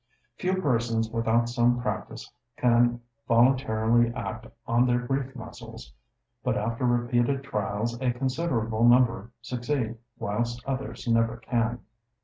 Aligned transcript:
Few 0.35 0.59
persons, 0.59 1.11
without 1.11 1.47
some 1.47 1.79
practice, 1.79 2.33
can 2.57 3.01
voluntarily 3.27 4.11
act 4.15 4.47
on 4.65 4.87
their 4.87 4.97
grief 5.05 5.35
muscles; 5.35 5.93
but 6.43 6.57
after 6.57 6.85
repeated 6.87 7.43
trials 7.43 8.01
a 8.01 8.11
considerable 8.11 8.83
number 8.83 9.29
succeed, 9.43 9.99
whilst 10.17 10.65
others 10.65 11.07
never 11.07 11.37
can. 11.37 11.81